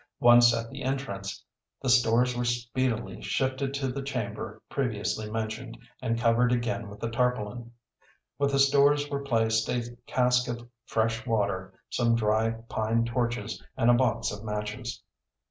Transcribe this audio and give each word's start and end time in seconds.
Once 0.19 0.51
at 0.51 0.67
the 0.71 0.81
entrance, 0.81 1.45
the 1.79 1.87
stores 1.87 2.35
were 2.35 2.43
speedily 2.43 3.21
shifted 3.21 3.71
to 3.71 3.87
the 3.87 4.01
chamber 4.01 4.59
previously 4.67 5.29
mentioned, 5.29 5.77
and 6.01 6.19
covered 6.19 6.51
again 6.51 6.89
with 6.89 6.99
the 6.99 7.07
tarpaulin. 7.11 7.71
With 8.39 8.51
the 8.51 8.57
stores 8.57 9.07
were 9.11 9.21
placed 9.23 9.69
a 9.69 9.95
cask 10.07 10.47
of 10.47 10.67
fresh 10.87 11.27
water, 11.27 11.75
some 11.91 12.15
dry 12.15 12.49
pine 12.67 13.05
torches 13.05 13.61
and 13.77 13.91
a 13.91 13.93
box 13.93 14.31
of 14.31 14.43
matches. 14.43 15.03